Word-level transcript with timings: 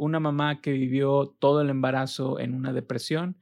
una 0.00 0.18
mamá 0.18 0.60
que 0.60 0.72
vivió 0.72 1.36
todo 1.38 1.60
el 1.60 1.70
embarazo 1.70 2.40
en 2.40 2.54
una 2.54 2.72
depresión, 2.72 3.36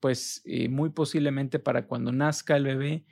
pues 0.00 0.42
muy 0.70 0.90
posiblemente 0.90 1.58
para 1.58 1.86
cuando 1.86 2.10
nazca 2.12 2.56
el 2.56 2.64
bebé 2.64 3.04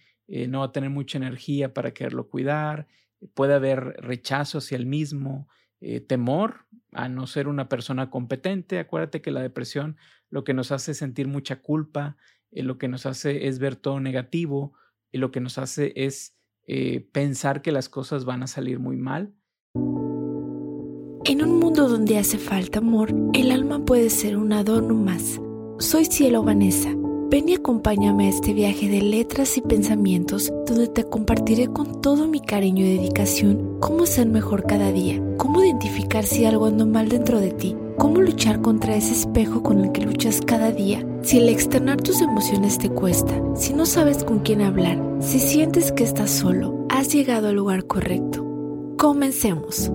no 0.48 0.60
va 0.60 0.67
a 0.67 0.72
tener 0.72 0.90
mucha 0.90 1.19
energía 1.19 1.72
para 1.72 1.92
quererlo 1.92 2.29
cuidar, 2.29 2.87
puede 3.34 3.54
haber 3.54 3.96
rechazo 4.00 4.58
hacia 4.58 4.76
el 4.76 4.87
mismo, 4.87 5.48
temor 6.08 6.66
a 6.92 7.08
no 7.08 7.26
ser 7.26 7.46
una 7.46 7.69
persona 7.69 8.11
competente. 8.11 8.79
Acuérdate 8.79 9.23
que 9.23 9.30
la 9.30 9.43
depresión 9.43 9.96
lo 10.29 10.43
que 10.43 10.55
nos 10.55 10.73
hace 10.73 10.93
sentir 10.93 11.29
mucha 11.29 11.62
culpa, 11.62 12.17
lo 12.51 12.79
que 12.79 12.89
nos 12.89 13.07
hace 13.07 13.46
es 13.46 13.59
ver 13.59 13.77
todo 13.77 14.01
negativo, 14.01 14.73
y 15.12 15.19
lo 15.19 15.30
que 15.30 15.41
nos 15.41 15.57
hace 15.59 15.93
es 15.95 16.37
pensar 17.12 17.62
que 17.62 17.73
las 17.73 17.89
cosas 17.89 18.25
van 18.25 18.43
a 18.43 18.46
salir 18.46 18.79
muy 18.79 18.96
mal 18.96 19.33
en 21.29 21.42
un 21.42 21.60
mundo 21.60 21.88
donde 21.88 22.16
hace 22.16 22.38
falta 22.38 22.79
amor, 22.79 23.14
el 23.34 23.50
alma 23.50 23.84
puede 23.84 24.08
ser 24.08 24.38
un 24.38 24.50
adorno 24.54 24.95
más. 24.95 25.38
Soy 25.78 26.06
Cielo 26.06 26.42
Vanessa. 26.42 26.88
Ven 27.30 27.50
y 27.50 27.55
acompáñame 27.55 28.24
a 28.24 28.28
este 28.30 28.55
viaje 28.55 28.88
de 28.88 29.02
letras 29.02 29.59
y 29.59 29.60
pensamientos 29.60 30.50
donde 30.66 30.88
te 30.88 31.05
compartiré 31.05 31.66
con 31.66 32.00
todo 32.00 32.27
mi 32.27 32.41
cariño 32.41 32.83
y 32.83 32.96
dedicación 32.96 33.77
cómo 33.78 34.06
ser 34.06 34.27
mejor 34.27 34.64
cada 34.64 34.91
día, 34.91 35.22
cómo 35.36 35.62
identificar 35.62 36.24
si 36.24 36.46
algo 36.46 36.64
anda 36.64 36.86
mal 36.86 37.10
dentro 37.10 37.38
de 37.38 37.50
ti, 37.50 37.77
cómo 37.98 38.22
luchar 38.22 38.62
contra 38.62 38.97
ese 38.97 39.12
espejo 39.12 39.62
con 39.62 39.84
el 39.84 39.92
que 39.92 40.06
luchas 40.06 40.41
cada 40.41 40.72
día. 40.72 41.06
Si 41.20 41.36
el 41.36 41.50
externar 41.50 42.00
tus 42.00 42.22
emociones 42.22 42.78
te 42.78 42.88
cuesta, 42.88 43.38
si 43.55 43.74
no 43.74 43.84
sabes 43.84 44.24
con 44.24 44.38
quién 44.38 44.62
hablar, 44.62 44.98
si 45.20 45.38
sientes 45.38 45.92
que 45.92 46.05
estás 46.05 46.30
solo, 46.30 46.86
has 46.88 47.12
llegado 47.12 47.48
al 47.48 47.56
lugar 47.56 47.84
correcto. 47.84 48.47
Comencemos. 48.97 49.92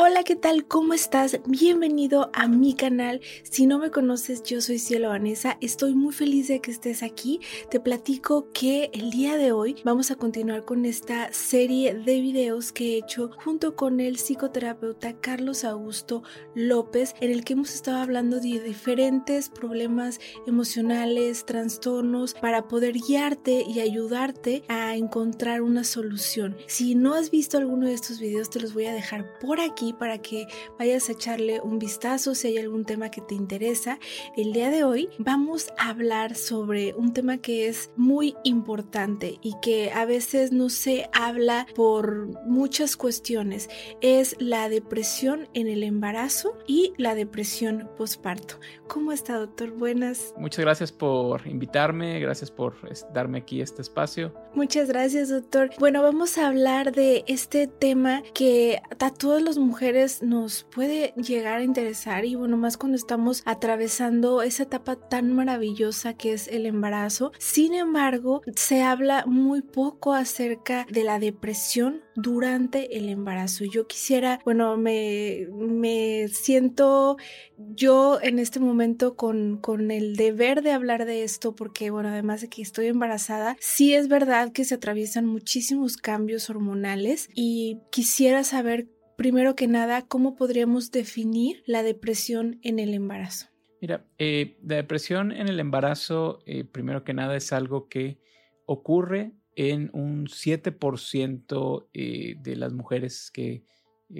Hola, 0.00 0.22
¿qué 0.22 0.36
tal? 0.36 0.64
¿Cómo 0.64 0.94
estás? 0.94 1.40
Bienvenido 1.48 2.30
a 2.32 2.46
mi 2.46 2.74
canal. 2.74 3.20
Si 3.42 3.66
no 3.66 3.80
me 3.80 3.90
conoces, 3.90 4.44
yo 4.44 4.60
soy 4.60 4.78
Cielo 4.78 5.08
Vanessa. 5.08 5.58
Estoy 5.60 5.96
muy 5.96 6.14
feliz 6.14 6.46
de 6.46 6.60
que 6.60 6.70
estés 6.70 7.02
aquí. 7.02 7.40
Te 7.68 7.80
platico 7.80 8.46
que 8.52 8.90
el 8.94 9.10
día 9.10 9.36
de 9.36 9.50
hoy 9.50 9.74
vamos 9.84 10.12
a 10.12 10.14
continuar 10.14 10.64
con 10.64 10.84
esta 10.84 11.32
serie 11.32 11.94
de 11.94 12.20
videos 12.20 12.70
que 12.70 12.92
he 12.94 12.98
hecho 12.98 13.32
junto 13.42 13.74
con 13.74 13.98
el 13.98 14.18
psicoterapeuta 14.18 15.18
Carlos 15.18 15.64
Augusto 15.64 16.22
López, 16.54 17.16
en 17.20 17.32
el 17.32 17.44
que 17.44 17.54
hemos 17.54 17.74
estado 17.74 17.96
hablando 17.96 18.38
de 18.38 18.60
diferentes 18.60 19.48
problemas 19.48 20.20
emocionales, 20.46 21.44
trastornos, 21.44 22.34
para 22.34 22.68
poder 22.68 22.94
guiarte 22.94 23.64
y 23.68 23.80
ayudarte 23.80 24.62
a 24.68 24.94
encontrar 24.94 25.60
una 25.60 25.82
solución. 25.82 26.56
Si 26.68 26.94
no 26.94 27.14
has 27.14 27.32
visto 27.32 27.58
alguno 27.58 27.88
de 27.88 27.94
estos 27.94 28.20
videos, 28.20 28.48
te 28.48 28.60
los 28.60 28.74
voy 28.74 28.86
a 28.86 28.94
dejar 28.94 29.36
por 29.40 29.58
aquí 29.58 29.87
para 29.92 30.18
que 30.18 30.46
vayas 30.78 31.08
a 31.08 31.12
echarle 31.12 31.60
un 31.60 31.78
vistazo 31.78 32.34
si 32.34 32.48
hay 32.48 32.58
algún 32.58 32.84
tema 32.84 33.10
que 33.10 33.20
te 33.20 33.34
interesa. 33.34 33.98
El 34.36 34.52
día 34.52 34.70
de 34.70 34.84
hoy 34.84 35.08
vamos 35.18 35.68
a 35.78 35.90
hablar 35.90 36.34
sobre 36.34 36.94
un 36.94 37.12
tema 37.12 37.38
que 37.38 37.68
es 37.68 37.90
muy 37.96 38.36
importante 38.44 39.38
y 39.42 39.54
que 39.62 39.90
a 39.92 40.04
veces 40.04 40.52
no 40.52 40.68
se 40.68 41.08
habla 41.12 41.66
por 41.74 42.28
muchas 42.46 42.96
cuestiones. 42.96 43.68
Es 44.00 44.36
la 44.38 44.68
depresión 44.68 45.48
en 45.54 45.68
el 45.68 45.82
embarazo 45.82 46.56
y 46.66 46.92
la 46.96 47.14
depresión 47.14 47.88
postparto. 47.96 48.56
¿Cómo 48.86 49.12
está, 49.12 49.38
doctor? 49.38 49.70
Buenas. 49.70 50.34
Muchas 50.36 50.64
gracias 50.64 50.92
por 50.92 51.46
invitarme, 51.46 52.20
gracias 52.20 52.50
por 52.50 52.74
darme 53.12 53.38
aquí 53.38 53.60
este 53.60 53.82
espacio. 53.82 54.32
Muchas 54.54 54.88
gracias, 54.88 55.28
doctor. 55.28 55.70
Bueno, 55.78 56.02
vamos 56.02 56.38
a 56.38 56.48
hablar 56.48 56.92
de 56.92 57.24
este 57.26 57.66
tema 57.66 58.22
que 58.34 58.80
a 58.98 59.10
todas 59.10 59.42
las 59.42 59.58
mujeres 59.58 59.77
nos 60.22 60.64
puede 60.64 61.14
llegar 61.16 61.58
a 61.58 61.62
interesar 61.62 62.24
y 62.24 62.34
bueno, 62.34 62.56
más 62.56 62.76
cuando 62.76 62.96
estamos 62.96 63.42
atravesando 63.46 64.42
esa 64.42 64.64
etapa 64.64 64.96
tan 64.96 65.32
maravillosa 65.32 66.14
que 66.14 66.32
es 66.32 66.48
el 66.48 66.66
embarazo. 66.66 67.32
Sin 67.38 67.74
embargo, 67.74 68.42
se 68.56 68.82
habla 68.82 69.24
muy 69.26 69.62
poco 69.62 70.14
acerca 70.14 70.86
de 70.90 71.04
la 71.04 71.18
depresión 71.18 72.02
durante 72.16 72.96
el 72.98 73.08
embarazo. 73.08 73.64
Yo 73.64 73.86
quisiera, 73.86 74.40
bueno, 74.44 74.76
me, 74.76 75.46
me 75.52 76.26
siento 76.28 77.16
yo 77.56 78.18
en 78.20 78.40
este 78.40 78.58
momento 78.58 79.14
con, 79.14 79.58
con 79.58 79.90
el 79.90 80.16
deber 80.16 80.62
de 80.62 80.72
hablar 80.72 81.04
de 81.04 81.22
esto 81.22 81.54
porque, 81.54 81.90
bueno, 81.90 82.08
además 82.08 82.40
de 82.40 82.48
que 82.48 82.62
estoy 82.62 82.86
embarazada, 82.86 83.56
sí 83.60 83.94
es 83.94 84.08
verdad 84.08 84.52
que 84.52 84.64
se 84.64 84.74
atraviesan 84.74 85.24
muchísimos 85.24 85.96
cambios 85.96 86.50
hormonales 86.50 87.28
y 87.34 87.78
quisiera 87.90 88.42
saber 88.42 88.88
primero 89.18 89.56
que 89.56 89.66
nada, 89.66 90.06
¿cómo 90.06 90.36
podríamos 90.36 90.92
definir 90.92 91.64
la 91.66 91.82
depresión 91.82 92.60
en 92.62 92.78
el 92.78 92.94
embarazo? 92.94 93.48
Mira, 93.80 94.06
eh, 94.16 94.58
la 94.62 94.76
depresión 94.76 95.32
en 95.32 95.48
el 95.48 95.58
embarazo, 95.58 96.38
eh, 96.46 96.62
primero 96.62 97.02
que 97.02 97.14
nada, 97.14 97.34
es 97.34 97.52
algo 97.52 97.88
que 97.88 98.20
ocurre 98.64 99.32
en 99.56 99.90
un 99.92 100.28
7% 100.28 101.88
eh, 101.92 102.36
de 102.38 102.56
las 102.56 102.72
mujeres 102.72 103.32
que 103.32 103.64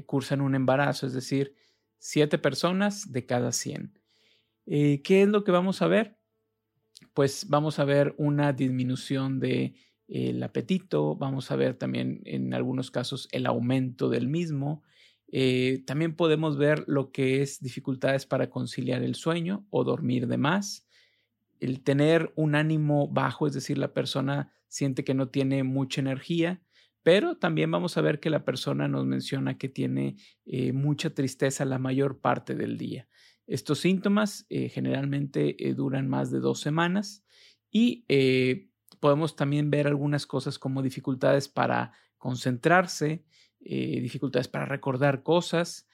cursan 0.05 0.41
un 0.41 0.57
embarazo, 0.57 1.07
es 1.07 1.13
decir, 1.13 1.55
7 1.99 2.37
personas 2.39 3.13
de 3.13 3.25
cada 3.25 3.53
100. 3.53 4.01
¿Qué 4.67 5.23
es 5.23 5.29
lo 5.29 5.45
que 5.45 5.53
vamos 5.53 5.81
a 5.81 5.87
ver? 5.87 6.19
Pues 7.15 7.47
vamos 7.49 7.79
a 7.79 7.85
ver 7.85 8.17
una 8.19 8.53
disminución 8.53 9.39
de 9.39 9.75
el 10.09 10.43
apetito, 10.43 11.17
vamos 11.17 11.51
a 11.51 11.57
ver 11.57 11.75
también 11.75 12.23
en 12.25 12.55
algunos 12.55 12.91
casos 12.91 13.29
el 13.31 13.47
aumento 13.47 14.09
del 14.09 14.27
mismo. 14.27 14.83
Eh, 15.31 15.83
también 15.87 16.17
podemos 16.17 16.57
ver 16.57 16.85
lo 16.87 17.13
que 17.13 17.43
es 17.43 17.61
dificultades 17.61 18.25
para 18.25 18.49
conciliar 18.49 19.03
el 19.03 19.15
sueño 19.15 19.67
o 19.69 19.85
dormir 19.85 20.27
de 20.27 20.39
más. 20.39 20.87
El 21.61 21.83
tener 21.83 22.33
un 22.37 22.55
ánimo 22.55 23.09
bajo, 23.09 23.47
es 23.47 23.53
decir, 23.53 23.77
la 23.77 23.93
persona 23.93 24.55
siente 24.67 25.05
que 25.05 25.13
no 25.13 25.29
tiene 25.29 25.63
mucha 25.63 26.01
energía, 26.01 26.63
pero 27.03 27.37
también 27.37 27.71
vamos 27.71 27.99
a 27.99 28.01
ver 28.01 28.19
que 28.19 28.31
la 28.31 28.45
persona 28.45 28.89
nos 28.89 29.05
menciona 29.05 29.59
que 29.59 29.69
tiene 29.69 30.17
eh, 30.47 30.73
mucha 30.73 31.11
tristeza 31.11 31.67
la 31.67 31.79
mayor 31.79 32.21
parte 32.21 32.55
del 32.55 32.79
día. 32.79 33.09
Estos 33.47 33.81
síntomas 33.81 34.47
eh, 34.49 34.69
generalmente 34.71 35.57
duran 35.77 36.09
más 36.09 36.31
de 36.31 36.41
dos 36.41 36.61
semanas 36.61 37.25
y 37.71 38.05
podemos 39.01 39.37
también 39.37 39.71
ver 39.71 39.87
algunas 39.87 40.27
cosas 40.27 40.59
como 40.59 40.83
dificultades 40.83 41.49
para 41.49 41.93
concentrarse, 42.19 43.25
eh, 43.61 44.01
dificultades 44.01 44.49
para 44.49 44.67
recordar 44.67 45.23
cosas, 45.23 45.87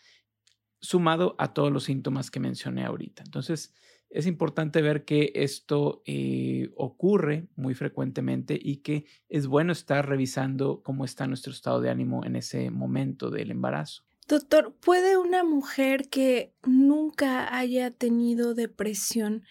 sumado 0.81 1.34
a 1.38 1.54
todos 1.54 1.72
los 1.72 1.84
síntomas 1.84 2.31
que 2.31 2.41
mencioné 2.41 2.84
ahorita. 2.84 3.22
Entonces, 3.25 3.75
es 4.10 4.26
importante 4.26 4.81
ver 4.81 5.04
que 5.04 5.32
esto 5.34 6.03
eh, 6.06 6.70
ocurre 6.76 7.48
muy 7.56 7.75
frecuentemente 7.75 8.56
y 8.60 8.76
que 8.76 9.06
es 9.28 9.47
bueno 9.48 9.72
estar 9.72 10.09
revisando 10.09 10.82
cómo 10.82 11.04
está 11.04 11.26
nuestro 11.26 11.53
estado 11.53 11.81
de 11.81 11.91
ánimo 11.91 12.25
en 12.25 12.37
ese 12.37 12.70
momento 12.70 13.31
del 13.31 13.50
embarazo. 13.50 14.04
Doctor, 14.28 14.75
¿puede 14.81 15.19
una 15.19 15.43
mujer 15.43 16.09
que 16.09 16.54
nunca 16.64 17.56
haya 17.56 17.91
tenido 17.91 18.54
depresión 18.54 19.43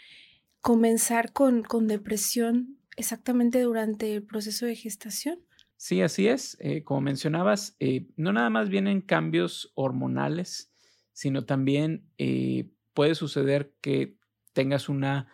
comenzar 0.62 1.34
con, 1.34 1.64
con 1.64 1.88
depresión 1.88 2.80
exactamente 2.98 3.62
durante 3.62 4.14
el 4.14 4.24
proceso 4.24 4.66
de 4.66 4.76
gestación. 4.76 5.40
Sí, 5.78 6.02
así 6.02 6.28
es. 6.28 6.56
Eh, 6.62 6.84
como 6.84 7.02
mencionabas, 7.02 7.76
eh, 7.80 8.08
no 8.16 8.32
nada 8.32 8.50
más 8.50 8.70
vienen 8.70 9.02
cambios 9.02 9.72
hormonales, 9.76 10.74
sino 11.12 11.46
también 11.46 12.10
eh, 12.18 12.72
puede 12.94 13.16
suceder 13.16 13.76
que 13.82 14.18
tengas 14.54 14.88
una, 14.88 15.28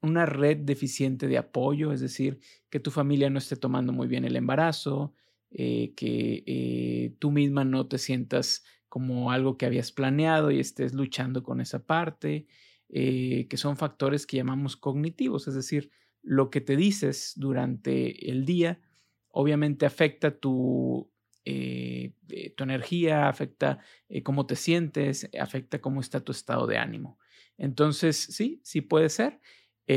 una 0.00 0.26
red 0.26 0.56
deficiente 0.58 1.28
de 1.28 1.38
apoyo, 1.38 1.92
es 1.92 2.00
decir, 2.00 2.40
que 2.70 2.80
tu 2.80 2.90
familia 2.90 3.30
no 3.30 3.38
esté 3.38 3.56
tomando 3.56 3.92
muy 3.92 4.08
bien 4.08 4.24
el 4.24 4.36
embarazo, 4.36 5.14
que 5.50 7.14
tú 7.18 7.30
misma 7.30 7.64
no 7.64 7.86
te 7.88 7.98
sientas 7.98 8.64
como 8.88 9.30
algo 9.30 9.58
que 9.58 9.66
habías 9.66 9.92
planeado 9.92 10.50
y 10.50 10.60
estés 10.60 10.94
luchando 10.94 11.42
con 11.42 11.60
esa 11.60 11.84
parte. 11.86 12.46
Eh, 12.90 13.48
que 13.50 13.58
son 13.58 13.76
factores 13.76 14.26
que 14.26 14.38
llamamos 14.38 14.78
cognitivos, 14.78 15.46
es 15.46 15.54
decir, 15.54 15.90
lo 16.22 16.48
que 16.48 16.62
te 16.62 16.74
dices 16.74 17.34
durante 17.36 18.30
el 18.30 18.46
día 18.46 18.80
obviamente 19.28 19.84
afecta 19.84 20.38
tu, 20.38 21.12
eh, 21.44 22.14
eh, 22.30 22.50
tu 22.56 22.64
energía, 22.64 23.28
afecta 23.28 23.80
cómo 24.24 24.46
te 24.46 24.56
sientes, 24.56 25.28
afecta 25.38 25.82
cómo 25.82 26.00
está 26.00 26.20
tu 26.20 26.32
estado 26.32 26.66
de 26.66 26.78
ánimo. 26.78 27.18
Entonces, 27.58 28.16
sí, 28.16 28.60
sí 28.64 28.80
puede 28.80 29.10
ser. 29.10 29.38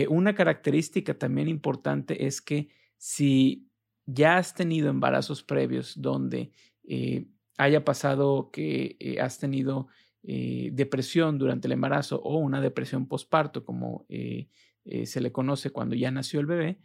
una 0.09 0.35
característica 0.35 1.17
también 1.17 1.47
importante 1.47 2.25
es 2.25 2.41
que 2.41 2.69
si 2.97 3.69
ya 4.05 4.37
has 4.37 4.53
tenido 4.53 4.89
embarazos 4.89 5.43
previos 5.43 6.01
donde 6.01 6.51
haya 7.57 7.85
pasado 7.85 8.51
que 8.51 9.17
has 9.21 9.39
tenido 9.39 9.87
eh, 10.23 10.69
depresión 10.73 11.39
durante 11.39 11.67
el 11.67 11.71
embarazo 11.71 12.21
o 12.21 12.37
una 12.37 12.61
depresión 12.61 13.07
postparto, 13.07 13.65
como 13.65 14.05
eh, 14.07 14.49
eh, 14.85 15.07
se 15.07 15.19
le 15.19 15.31
conoce 15.31 15.71
cuando 15.71 15.95
ya 15.95 16.11
nació 16.11 16.39
el 16.39 16.45
bebé, 16.45 16.79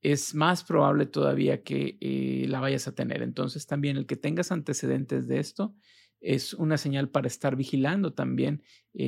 es 0.00 0.34
más 0.34 0.64
probable 0.64 1.04
todavía 1.04 1.62
que 1.62 2.46
la 2.48 2.60
vayas 2.60 2.88
a 2.88 2.94
tener. 2.94 3.20
Entonces 3.20 3.66
también 3.66 3.96
el 3.96 4.06
que 4.06 4.16
tengas 4.16 4.52
antecedentes 4.52 5.26
de 5.26 5.40
esto 5.40 5.74
es 6.20 6.54
una 6.54 6.78
señal 6.78 7.10
para 7.10 7.26
estar 7.26 7.56
vigilando 7.56 8.14
también 8.14 8.62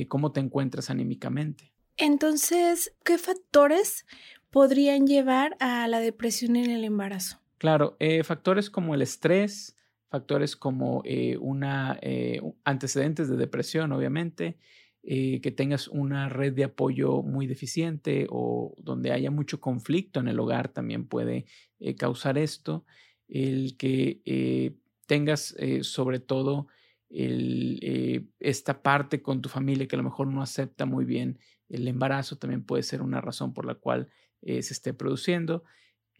cómo 0.08 0.32
te 0.32 0.40
encuentras 0.40 0.90
anímicamente. 0.90 1.72
Entonces, 1.96 2.92
¿qué 3.04 3.18
factores 3.18 4.04
podrían 4.50 5.06
llevar 5.06 5.56
a 5.60 5.86
la 5.86 6.00
depresión 6.00 6.56
en 6.56 6.70
el 6.70 6.82
embarazo? 6.82 7.40
Claro, 7.58 7.96
factores 8.24 8.68
como 8.68 8.96
el 8.96 9.02
estrés, 9.02 9.76
factores 10.10 10.56
como 10.56 11.02
una 11.40 11.98
antecedentes 12.64 13.28
de 13.28 13.36
depresión, 13.36 13.92
obviamente, 13.92 14.58
eh, 15.02 15.40
que 15.40 15.50
tengas 15.50 15.88
una 15.88 16.28
red 16.28 16.52
de 16.52 16.64
apoyo 16.64 17.22
muy 17.22 17.46
deficiente 17.46 18.26
o 18.28 18.74
donde 18.76 19.12
haya 19.12 19.30
mucho 19.30 19.58
conflicto 19.58 20.20
en 20.20 20.28
el 20.28 20.38
hogar 20.38 20.68
también 20.68 21.06
puede 21.06 21.46
eh, 21.78 21.94
causar 21.94 22.36
esto. 22.36 22.84
El 23.26 23.78
que 23.78 24.20
eh, 24.26 24.74
tengas 25.06 25.56
sobre 25.82 26.20
todo 26.20 26.66
esta 27.08 28.82
parte 28.82 29.22
con 29.22 29.40
tu 29.40 29.48
familia 29.48 29.88
que 29.88 29.96
a 29.96 29.98
lo 29.98 30.04
mejor 30.04 30.28
no 30.28 30.42
acepta 30.42 30.86
muy 30.86 31.04
bien 31.04 31.40
el 31.68 31.88
embarazo 31.88 32.36
también 32.36 32.62
puede 32.62 32.84
ser 32.84 33.02
una 33.02 33.20
razón 33.20 33.52
por 33.52 33.64
la 33.64 33.74
cual 33.74 34.10
se 34.42 34.58
esté 34.58 34.94
produciendo. 34.94 35.64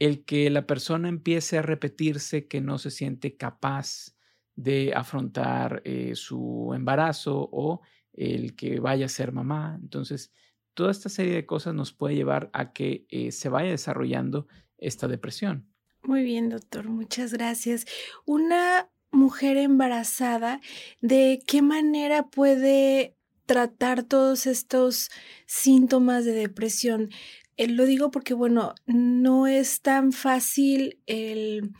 El 0.00 0.25
que 0.25 0.50
la 0.50 0.67
persona 0.67 1.08
empiece 1.08 1.58
a 1.58 1.62
repetirse 1.62 2.49
que 2.49 2.61
no 2.61 2.79
se 2.79 2.91
siente 2.91 3.37
capaz 3.37 4.17
de 4.56 4.93
afrontar 4.94 5.82
su 6.14 6.73
embarazo 6.75 7.49
o 7.52 7.82
el 8.12 8.56
que 8.56 8.81
vaya 8.81 9.06
a 9.06 9.08
ser 9.08 9.32
mamá. 9.32 9.79
Entonces, 9.81 10.32
toda 10.75 10.91
esta 10.91 11.08
serie 11.08 11.35
de 11.35 11.47
cosas 11.47 11.75
nos 11.75 11.93
puede 11.93 12.14
llevar 12.14 12.50
a 12.52 12.73
que 12.73 13.06
eh, 13.08 13.32
se 13.32 13.49
vaya 13.49 13.70
desarrollando 13.70 14.47
esta 14.79 15.08
depresión. 15.08 15.69
Muy 16.03 16.25
bien, 16.25 16.49
doctor, 16.49 16.88
muchas 16.88 17.32
gracias. 17.32 17.87
Una 18.25 18.91
mujer 19.11 19.56
embarazada, 19.56 20.61
¿de 21.00 21.43
qué 21.46 21.62
manera 21.62 22.29
puede 22.29 23.17
tratar 23.46 24.05
todos 24.05 24.46
estos 24.46 25.11
síntomas 25.46 26.25
de 26.25 26.32
depresión? 26.32 27.11
Eh, 27.60 27.68
lo 27.68 27.84
digo 27.84 28.10
porque, 28.10 28.32
bueno, 28.32 28.74
no 28.86 29.46
es 29.46 29.82
tan 29.82 30.12
fácil 30.12 30.98
el... 31.06 31.72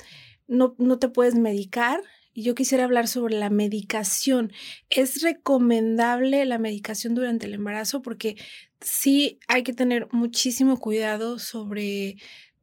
No, 0.46 0.74
no 0.76 0.98
te 0.98 1.08
puedes 1.08 1.36
medicar, 1.36 2.02
y 2.34 2.42
yo 2.42 2.54
quisiera 2.54 2.84
hablar 2.84 3.08
sobre 3.08 3.38
la 3.38 3.48
medicación. 3.48 4.52
¿Es 4.90 5.22
recomendable 5.22 6.44
la 6.44 6.58
medicación 6.58 7.14
durante 7.14 7.46
el 7.46 7.54
embarazo? 7.54 8.02
Porque 8.02 8.36
sí 8.80 9.38
hay 9.48 9.62
que 9.62 9.72
tener 9.72 10.06
muchísimo 10.12 10.78
cuidado 10.78 11.38
sobre 11.38 12.16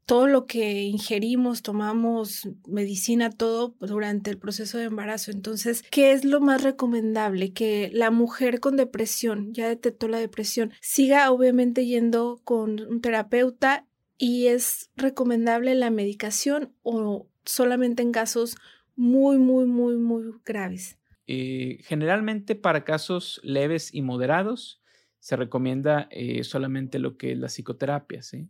todo 0.08 0.28
lo 0.28 0.46
que 0.46 0.84
ingerimos, 0.84 1.62
tomamos 1.62 2.50
medicina, 2.66 3.30
todo 3.30 3.76
durante 3.82 4.30
el 4.30 4.38
proceso 4.38 4.78
de 4.78 4.86
embarazo. 4.86 5.32
Entonces, 5.32 5.84
¿qué 5.92 6.14
es 6.14 6.24
lo 6.24 6.40
más 6.40 6.64
recomendable? 6.64 7.52
Que 7.52 7.92
la 7.94 8.10
mujer 8.10 8.62
con 8.62 8.78
depresión, 8.78 9.54
ya 9.54 9.68
detectó 9.68 10.08
la 10.08 10.18
depresión, 10.18 10.72
siga 10.80 11.30
obviamente 11.30 11.86
yendo 11.86 12.40
con 12.46 12.80
un 12.80 13.02
terapeuta 13.02 13.86
y 14.18 14.48
es 14.48 14.92
recomendable 14.96 15.76
la 15.76 15.92
medicación 15.92 16.74
o 16.84 17.28
solamente 17.44 18.02
en 18.02 18.14
casos 18.14 18.56
muy, 18.96 19.38
muy, 19.38 19.66
muy, 19.66 19.98
muy 19.98 20.24
graves. 20.46 20.98
Eh, 21.28 21.80
generalmente 21.84 22.56
para 22.56 22.86
casos 22.86 23.42
leves 23.44 23.94
y 23.94 24.02
moderados 24.02 24.82
se 25.20 25.36
recomienda 25.36 26.08
eh, 26.12 26.46
solamente 26.46 26.98
lo 26.98 27.18
que 27.18 27.34
es 27.34 27.38
la 27.38 27.50
psicoterapia. 27.50 28.22
Sí, 28.24 28.48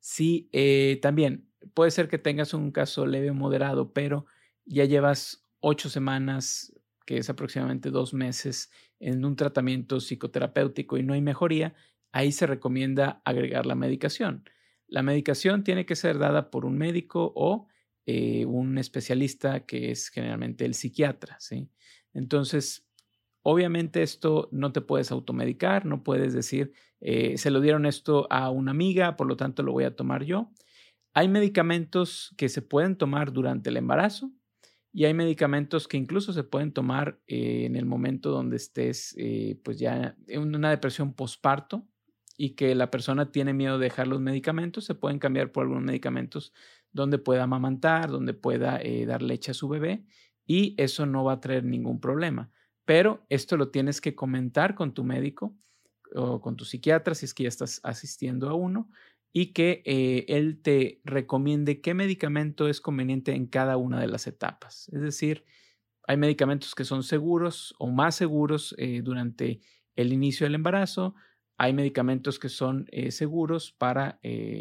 sí 0.00 0.48
eh, 0.52 0.98
también 1.02 1.48
puede 1.74 1.90
ser 1.90 2.08
que 2.08 2.18
tengas 2.18 2.54
un 2.54 2.70
caso 2.70 3.06
leve 3.06 3.30
o 3.30 3.34
moderado, 3.34 3.92
pero 3.92 4.26
ya 4.64 4.84
llevas 4.84 5.46
ocho 5.60 5.88
semanas, 5.88 6.72
que 7.06 7.18
es 7.18 7.30
aproximadamente 7.30 7.90
dos 7.90 8.14
meses, 8.14 8.70
en 8.98 9.24
un 9.24 9.36
tratamiento 9.36 10.00
psicoterapéutico 10.00 10.96
y 10.96 11.02
no 11.02 11.14
hay 11.14 11.20
mejoría, 11.20 11.74
ahí 12.12 12.32
se 12.32 12.46
recomienda 12.46 13.20
agregar 13.24 13.66
la 13.66 13.74
medicación. 13.74 14.48
La 14.88 15.02
medicación 15.02 15.64
tiene 15.64 15.84
que 15.86 15.96
ser 15.96 16.18
dada 16.18 16.50
por 16.50 16.64
un 16.64 16.78
médico 16.78 17.32
o 17.36 17.68
eh, 18.06 18.46
un 18.46 18.78
especialista 18.78 19.66
que 19.66 19.90
es 19.90 20.08
generalmente 20.08 20.64
el 20.64 20.74
psiquiatra, 20.74 21.36
¿sí? 21.40 21.68
Entonces, 22.14 22.85
obviamente 23.48 24.02
esto 24.02 24.48
no 24.50 24.72
te 24.72 24.80
puedes 24.80 25.12
automedicar, 25.12 25.86
no 25.86 26.02
puedes 26.02 26.34
decir, 26.34 26.72
eh, 27.00 27.38
se 27.38 27.50
lo 27.50 27.60
dieron 27.60 27.86
esto 27.86 28.26
a 28.30 28.50
una 28.50 28.72
amiga, 28.72 29.16
por 29.16 29.28
lo 29.28 29.36
tanto 29.36 29.62
lo 29.62 29.72
voy 29.72 29.84
a 29.84 29.94
tomar 29.94 30.24
yo. 30.24 30.50
Hay 31.14 31.28
medicamentos 31.28 32.34
que 32.36 32.48
se 32.48 32.60
pueden 32.60 32.96
tomar 32.96 33.32
durante 33.32 33.70
el 33.70 33.76
embarazo 33.76 34.32
y 34.92 35.04
hay 35.04 35.14
medicamentos 35.14 35.86
que 35.86 35.96
incluso 35.96 36.32
se 36.32 36.42
pueden 36.44 36.72
tomar 36.72 37.20
eh, 37.28 37.66
en 37.66 37.76
el 37.76 37.86
momento 37.86 38.30
donde 38.30 38.56
estés, 38.56 39.14
pues 39.62 39.78
ya 39.78 40.16
en 40.26 40.54
una 40.54 40.70
depresión 40.70 41.14
postparto 41.14 41.86
y 42.36 42.50
que 42.50 42.74
la 42.74 42.90
persona 42.90 43.30
tiene 43.30 43.54
miedo 43.54 43.78
de 43.78 43.84
dejar 43.84 44.08
los 44.08 44.20
medicamentos, 44.20 44.84
se 44.84 44.94
pueden 44.94 45.18
cambiar 45.18 45.52
por 45.52 45.62
algunos 45.62 45.84
medicamentos 45.84 46.52
donde 46.92 47.18
pueda 47.18 47.44
amamantar, 47.44 48.10
donde 48.10 48.34
pueda 48.34 48.80
eh, 48.82 49.06
dar 49.06 49.22
leche 49.22 49.52
a 49.52 49.54
su 49.54 49.68
bebé 49.68 50.04
y 50.46 50.74
eso 50.78 51.06
no 51.06 51.24
va 51.24 51.34
a 51.34 51.40
traer 51.40 51.64
ningún 51.64 52.00
problema. 52.00 52.50
Pero 52.86 53.26
esto 53.28 53.58
lo 53.58 53.70
tienes 53.70 54.00
que 54.00 54.14
comentar 54.14 54.74
con 54.74 54.94
tu 54.94 55.04
médico 55.04 55.54
o 56.14 56.40
con 56.40 56.56
tu 56.56 56.64
psiquiatra 56.64 57.14
si 57.14 57.26
es 57.26 57.34
que 57.34 57.42
ya 57.42 57.48
estás 57.50 57.80
asistiendo 57.82 58.48
a 58.48 58.54
uno 58.54 58.88
y 59.32 59.52
que 59.52 59.82
eh, 59.84 60.24
él 60.28 60.62
te 60.62 61.02
recomiende 61.04 61.82
qué 61.82 61.92
medicamento 61.92 62.68
es 62.68 62.80
conveniente 62.80 63.34
en 63.34 63.46
cada 63.48 63.76
una 63.76 64.00
de 64.00 64.06
las 64.06 64.26
etapas. 64.26 64.88
Es 64.94 65.02
decir, 65.02 65.44
hay 66.06 66.16
medicamentos 66.16 66.74
que 66.74 66.84
son 66.84 67.02
seguros 67.02 67.74
o 67.78 67.90
más 67.90 68.14
seguros 68.14 68.74
eh, 68.78 69.02
durante 69.02 69.60
el 69.96 70.12
inicio 70.12 70.46
del 70.46 70.54
embarazo, 70.54 71.14
hay 71.58 71.72
medicamentos 71.72 72.38
que 72.38 72.48
son 72.50 72.86
seguros 73.08 73.72
para 73.72 74.20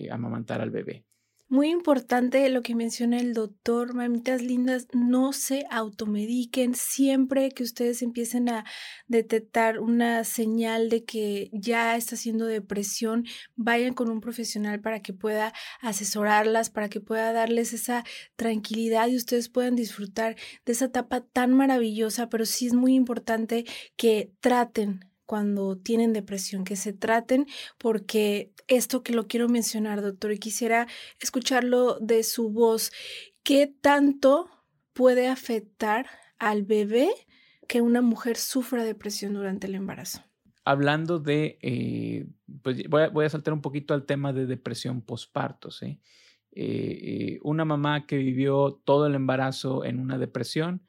amamantar 0.10 0.62
al 0.62 0.72
bebé. 0.72 1.06
Muy 1.48 1.70
importante 1.70 2.50
lo 2.50 2.64
que 2.64 2.74
menciona 2.74 3.20
el 3.20 3.34
doctor, 3.36 3.94
mamitas 3.94 4.42
lindas, 4.42 4.88
no 4.94 5.32
se 5.32 5.66
automediquen. 5.70 6.74
Siempre 6.74 7.52
que 7.52 7.62
ustedes 7.62 8.02
empiecen 8.02 8.50
a 8.50 8.66
detectar 9.08 9.80
una 9.80 10.24
señal 10.24 10.90
de 10.90 11.06
que 11.06 11.52
ya 11.54 11.96
está 11.98 12.16
haciendo 12.16 12.48
depresión, 12.48 13.26
vayan 13.56 13.94
con 13.94 14.10
un 14.10 14.22
profesional 14.22 14.82
para 14.82 15.02
que 15.02 15.14
pueda 15.14 15.54
asesorarlas, 15.82 16.72
para 16.72 16.90
que 16.90 17.00
pueda 17.00 17.32
darles 17.32 17.74
esa 17.74 18.04
tranquilidad 18.36 19.08
y 19.08 19.16
ustedes 19.16 19.48
puedan 19.48 19.76
disfrutar 19.76 20.36
de 20.66 20.72
esa 20.72 20.86
etapa 20.86 21.22
tan 21.22 21.54
maravillosa, 21.54 22.28
pero 22.28 22.46
sí 22.48 22.66
es 22.66 22.74
muy 22.74 22.96
importante 22.96 23.66
que 23.96 24.32
traten 24.40 25.06
cuando 25.26 25.78
tienen 25.78 26.14
depresión, 26.14 26.64
que 26.64 26.76
se 26.76 26.94
traten, 26.94 27.48
porque 27.78 28.54
esto 28.68 29.04
que 29.04 29.14
lo 29.14 29.28
quiero 29.28 29.50
mencionar, 29.50 30.02
doctor, 30.02 30.32
y 30.32 30.40
quisiera 30.40 30.88
escucharlo 31.20 32.00
de 32.00 32.24
su 32.24 32.50
voz, 32.50 32.92
¿qué 33.44 33.68
tanto 33.68 34.50
puede 34.94 35.28
afectar 35.28 36.08
al 36.40 36.64
bebé 36.64 37.10
que 37.68 37.82
una 37.82 38.02
mujer 38.02 38.38
sufra 38.38 38.84
depresión 38.84 39.34
durante 39.34 39.68
el 39.68 39.76
embarazo? 39.76 40.24
Hablando 40.64 41.20
de, 41.20 41.60
eh, 41.62 42.28
pues 42.64 42.88
voy 42.90 43.26
a, 43.26 43.30
saltar 43.30 43.54
un 43.54 43.62
poquito 43.62 43.94
al 43.94 44.06
tema 44.06 44.34
de 44.34 44.48
depresión 44.48 45.02
posparto, 45.02 45.70
¿sí? 45.70 46.00
Eh, 46.52 47.00
eh, 47.34 47.40
una 47.44 47.66
mamá 47.66 48.08
que 48.08 48.18
vivió 48.18 48.82
todo 48.86 49.08
el 49.08 49.16
embarazo 49.16 49.84
en 49.84 50.00
una 50.00 50.18
depresión, 50.18 50.82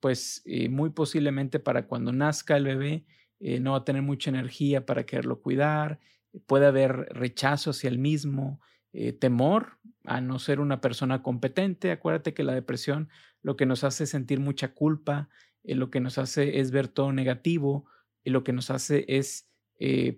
pues 0.00 0.42
muy 0.70 0.90
posiblemente 0.90 1.60
para 1.60 1.86
cuando 1.86 2.10
nazca 2.10 2.56
el 2.56 2.64
bebé, 2.64 3.04
eh, 3.40 3.58
no 3.58 3.72
va 3.72 3.78
a 3.78 3.84
tener 3.84 4.02
mucha 4.02 4.30
energía 4.30 4.86
para 4.86 5.04
quererlo 5.04 5.40
cuidar, 5.40 5.98
puede 6.46 6.66
haber 6.66 7.08
rechazo 7.10 7.70
hacia 7.70 7.88
el 7.88 7.98
mismo, 7.98 8.60
eh, 8.92 9.12
temor 9.12 9.78
a 10.04 10.20
no 10.20 10.38
ser 10.38 10.60
una 10.60 10.80
persona 10.80 11.22
competente. 11.22 11.90
Acuérdate 11.90 12.34
que 12.34 12.44
la 12.44 12.54
depresión 12.54 13.08
lo 13.42 13.56
que 13.56 13.66
nos 13.66 13.84
hace 13.84 14.06
sentir 14.06 14.40
mucha 14.40 14.74
culpa, 14.74 15.30
eh, 15.64 15.74
lo 15.74 15.90
que 15.90 16.00
nos 16.00 16.18
hace 16.18 16.60
es 16.60 16.70
ver 16.70 16.88
todo 16.88 17.12
negativo, 17.12 17.86
y 18.22 18.30
lo 18.30 18.44
que 18.44 18.52
nos 18.52 18.70
hace 18.70 19.06
es 19.08 19.46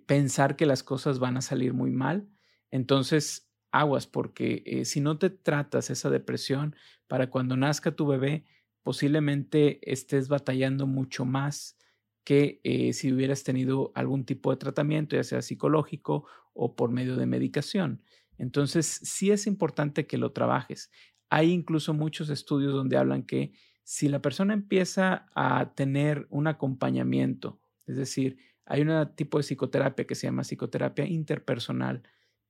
pensar 0.06 0.56
que 0.56 0.66
las 0.66 0.82
cosas 0.82 1.20
van 1.20 1.36
a 1.36 1.40
salir 1.40 1.72
muy 1.72 1.92
mal. 1.92 2.26
Entonces, 2.72 3.48
aguas, 3.70 4.08
porque 4.08 4.82
si 4.84 5.00
no 5.00 5.18
te 5.18 5.30
tratas 5.30 5.88
esa 5.88 6.10
depresión, 6.10 6.74
para 7.06 7.30
cuando 7.30 7.56
nazca 7.56 7.94
tu 7.94 8.08
bebé, 8.08 8.44
posiblemente 8.82 9.78
estés 9.88 10.26
batallando 10.26 10.88
mucho 10.88 11.24
más 11.24 11.78
que 12.24 12.60
eh, 12.64 12.92
si 12.92 13.12
hubieras 13.12 13.42
tenido 13.42 13.92
algún 13.94 14.24
tipo 14.24 14.50
de 14.50 14.56
tratamiento, 14.56 15.16
ya 15.16 15.24
sea 15.24 15.42
psicológico 15.42 16.26
o 16.54 16.76
por 16.76 16.90
medio 16.90 17.16
de 17.16 17.26
medicación. 17.26 18.02
Entonces, 18.38 18.86
sí 18.86 19.30
es 19.30 19.46
importante 19.46 20.06
que 20.06 20.18
lo 20.18 20.32
trabajes. 20.32 20.90
Hay 21.30 21.50
incluso 21.50 21.94
muchos 21.94 22.30
estudios 22.30 22.72
donde 22.72 22.96
hablan 22.96 23.24
que 23.24 23.52
si 23.84 24.08
la 24.08 24.22
persona 24.22 24.54
empieza 24.54 25.26
a 25.34 25.74
tener 25.74 26.26
un 26.30 26.46
acompañamiento, 26.46 27.60
es 27.86 27.96
decir, 27.96 28.38
hay 28.64 28.82
un 28.82 29.14
tipo 29.16 29.38
de 29.38 29.44
psicoterapia 29.44 30.06
que 30.06 30.14
se 30.14 30.26
llama 30.26 30.44
psicoterapia 30.44 31.06
interpersonal, 31.06 32.02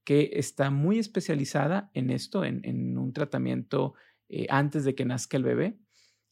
que 0.05 0.31
está 0.35 0.71
muy 0.71 0.99
especializada 0.99 1.91
en 1.95 2.11
esto, 2.11 2.45
en, 2.45 2.99
un 2.99 3.13
tratamiento 3.13 3.95
eh, 4.29 4.47
antes 4.51 4.85
de 4.85 4.95
que 4.95 5.05
nazca 5.05 5.37
el 5.37 5.45
bebé. 5.45 5.79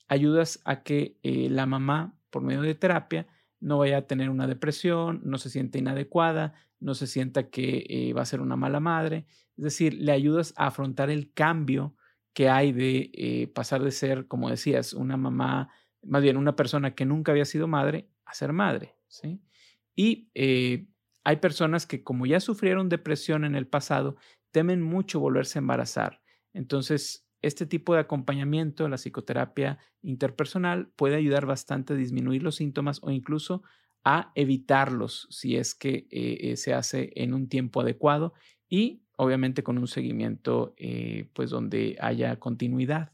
Ayudas 0.09 0.61
a 0.65 0.83
que 0.83 1.19
eh, 1.23 1.49
la 1.51 1.67
mamá, 1.67 2.19
por 2.31 2.43
medio 2.43 2.63
de 2.63 2.75
terapia, 2.75 3.27
no 3.61 3.79
vaya 3.79 3.99
a 3.99 4.07
tener 4.07 4.31
una 4.31 4.47
depresión, 4.47 5.21
no 5.25 5.39
se 5.39 5.51
sienta 5.51 5.79
inadecuada, 5.79 6.55
no 6.79 6.95
se 6.95 7.07
sienta 7.07 7.51
que 7.51 7.87
eh, 7.89 8.13
va 8.15 8.23
a 8.23 8.27
ser 8.27 8.41
una 8.41 8.57
mala 8.57 8.81
madre. 8.81 9.27
Es 9.57 9.65
decir, 9.65 9.95
le 9.95 10.13
ayudas 10.13 10.55
a 10.57 10.67
afrontar 10.67 11.11
el 11.11 11.33
cambio 11.33 11.95
que 12.33 12.49
hay 12.49 12.73
de 12.73 13.51
pasar 13.55 13.83
de 13.83 13.91
ser, 13.91 14.27
como 14.29 14.49
decías, 14.49 14.93
una 14.93 15.17
mamá, 15.17 15.69
más 16.03 16.23
bien 16.23 16.37
una 16.37 16.57
persona 16.57 16.95
que 16.95 17.05
nunca 17.05 17.33
había 17.33 17.45
sido 17.45 17.67
madre, 17.67 18.09
a 18.25 18.33
ser 18.33 18.53
madre. 18.53 18.95
¿sí? 19.09 19.43
Y 19.95 20.31
hay 21.25 21.37
personas 21.37 21.87
que 21.87 22.03
como 22.03 22.27
ya 22.27 22.41
sufrieron 22.41 22.89
depresión 22.89 23.45
en 23.45 23.55
el 23.55 23.67
pasado, 23.67 24.17
temen 24.51 24.81
mucho 24.81 25.21
volverse 25.21 25.59
a 25.59 25.61
embarazar. 25.61 26.23
Entonces, 26.53 27.27
este 27.43 27.67
tipo 27.67 27.95
de 27.95 28.01
acompañamiento, 28.01 28.89
la 28.89 28.97
psicoterapia 28.97 29.79
interpersonal, 30.03 30.89
puede 30.97 31.17
ayudar 31.17 31.47
bastante 31.47 31.95
a 31.95 31.97
disminuir 31.97 32.43
los 32.43 32.57
síntomas 32.57 33.01
o 33.03 33.11
incluso 33.11 33.63
a 34.05 34.33
evitarlos 34.35 35.27
si 35.31 35.57
es 35.57 35.75
que 35.75 36.07
eh, 36.11 36.39
eh, 36.41 36.57
se 36.57 36.73
hace 36.73 37.13
en 37.17 37.35
un 37.35 37.49
tiempo 37.49 37.81
adecuado 37.81 38.33
y 38.69 39.03
obviamente 39.17 39.63
con 39.63 39.77
un 39.79 39.87
seguimiento 39.87 40.75
eh, 40.79 41.29
pues 41.35 41.51
donde 41.51 41.97
haya 42.01 42.37
continuidad. 42.37 43.13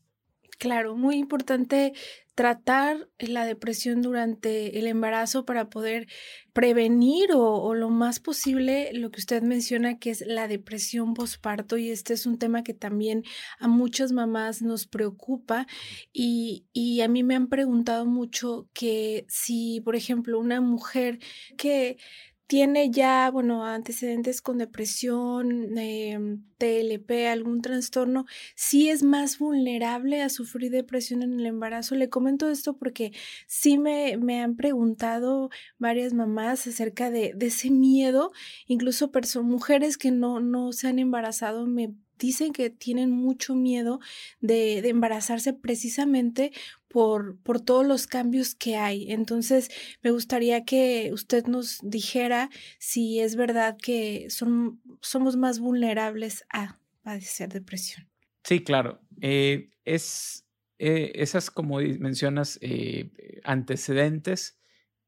Claro, 0.58 0.96
muy 0.96 1.16
importante 1.16 1.92
tratar 2.36 3.08
la 3.18 3.46
depresión 3.46 4.02
durante 4.02 4.78
el 4.78 4.86
embarazo 4.86 5.46
para 5.46 5.70
poder 5.70 6.06
prevenir 6.52 7.30
o, 7.32 7.74
lo 7.74 7.88
más 7.88 8.20
posible 8.20 8.90
lo 8.92 9.10
que 9.10 9.20
usted 9.20 9.42
menciona 9.42 9.98
que 9.98 10.10
es 10.10 10.20
la 10.20 10.46
depresión 10.46 11.14
posparto 11.14 11.78
y 11.78 11.90
este 11.90 12.12
es 12.12 12.26
un 12.26 12.38
tema 12.38 12.62
que 12.62 12.74
también 12.74 13.24
a 13.58 13.68
muchas 13.68 14.12
mamás 14.12 14.60
nos 14.60 14.86
preocupa 14.86 15.66
y, 16.12 16.66
y 16.74 17.00
a 17.00 17.08
mí 17.08 17.22
me 17.22 17.36
han 17.36 17.48
preguntado 17.48 18.04
mucho 18.04 18.68
que 18.74 19.24
si 19.28 19.80
por 19.80 19.96
ejemplo 19.96 20.38
una 20.38 20.60
mujer 20.60 21.18
que 21.56 21.96
tiene 22.46 22.90
ya, 22.90 23.30
bueno, 23.30 23.64
antecedentes 23.64 24.40
con 24.40 24.58
depresión, 24.58 25.76
em, 25.78 26.44
TLP, 26.58 27.28
algún 27.28 27.60
trastorno, 27.60 28.26
sí 28.54 28.88
es 28.88 29.02
más 29.02 29.38
vulnerable 29.38 30.22
a 30.22 30.28
sufrir 30.28 30.70
depresión 30.70 31.22
en 31.22 31.40
el 31.40 31.46
embarazo. 31.46 31.94
Le 31.94 32.08
comento 32.08 32.48
esto 32.48 32.76
porque 32.76 33.12
sí 33.46 33.78
me, 33.78 34.16
me 34.16 34.40
han 34.40 34.56
preguntado 34.56 35.50
varias 35.78 36.14
mamás 36.14 36.66
acerca 36.66 37.10
de, 37.10 37.32
de 37.34 37.46
ese 37.46 37.70
miedo, 37.70 38.32
incluso 38.66 39.10
mujeres 39.42 39.98
que 39.98 40.10
no, 40.10 40.40
no 40.40 40.72
se 40.72 40.88
han 40.88 40.98
embarazado 40.98 41.66
me 41.66 41.94
dicen 42.18 42.52
que 42.52 42.70
tienen 42.70 43.10
mucho 43.10 43.54
miedo 43.54 44.00
de, 44.40 44.80
de 44.82 44.88
embarazarse 44.88 45.52
precisamente 45.52 46.52
por, 46.88 47.38
por, 47.42 47.60
todos 47.60 47.86
los 47.86 48.06
cambios 48.06 48.54
que 48.54 48.76
hay. 48.76 49.10
Entonces, 49.12 49.70
me 50.02 50.10
gustaría 50.10 50.64
que 50.64 51.10
usted 51.12 51.46
nos 51.46 51.78
dijera 51.82 52.50
si 52.78 53.20
es 53.20 53.36
verdad 53.36 53.76
que 53.80 54.28
son, 54.30 54.80
somos 55.00 55.36
más 55.36 55.58
vulnerables 55.58 56.44
a 56.50 56.78
padecer 57.02 57.52
depresión. 57.52 58.08
Sí, 58.44 58.62
claro. 58.62 59.00
Eh, 59.20 59.70
es 59.84 60.46
eh, 60.78 61.12
esas, 61.14 61.50
como 61.50 61.78
mencionas, 61.78 62.58
eh, 62.60 63.10
antecedentes 63.44 64.58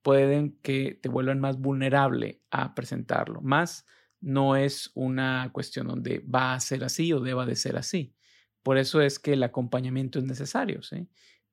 pueden 0.02 0.58
que 0.62 0.98
te 1.02 1.08
vuelvan 1.08 1.40
más 1.40 1.58
vulnerable 1.58 2.40
a 2.50 2.74
presentarlo. 2.74 3.40
Más 3.42 3.86
no 4.20 4.56
es 4.56 4.90
una 4.94 5.50
cuestión 5.52 5.86
donde 5.86 6.20
va 6.20 6.54
a 6.54 6.60
ser 6.60 6.84
así 6.84 7.12
o 7.12 7.20
deba 7.20 7.46
de 7.46 7.56
ser 7.56 7.76
así. 7.76 8.14
Por 8.62 8.78
eso 8.78 9.00
es 9.00 9.18
que 9.18 9.34
el 9.34 9.42
acompañamiento 9.42 10.18
es 10.18 10.24
necesario, 10.24 10.82
¿sí? 10.82 11.08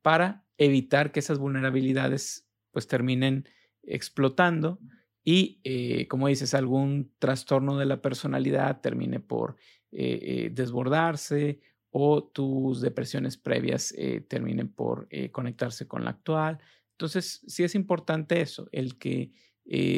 Para 0.06 0.46
evitar 0.60 1.12
que 1.12 1.20
esas 1.20 1.40
vulnerabilidades 1.40 2.48
pues 2.70 2.86
terminen 2.86 3.50
explotando 3.82 4.80
y, 5.24 5.60
eh, 5.64 6.08
como 6.08 6.28
dices, 6.28 6.54
algún 6.54 7.12
trastorno 7.18 7.76
de 7.80 7.88
la 7.88 8.04
personalidad 8.04 8.82
termine 8.82 9.20
por 9.20 9.56
eh, 9.92 10.20
eh, 10.22 10.50
desbordarse 10.54 11.60
o 11.90 12.24
tus 12.24 12.82
depresiones 12.82 13.36
previas 13.36 13.96
terminen 14.28 14.68
por 14.72 15.08
conectarse 15.32 15.88
con 15.88 16.04
la 16.04 16.12
actual. 16.12 16.60
Entonces, 16.92 17.42
sí 17.48 17.64
es 17.64 17.74
importante 17.74 18.42
eso, 18.42 18.70
el 18.74 19.00
que 19.00 19.32